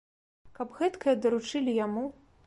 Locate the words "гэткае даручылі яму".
0.79-2.05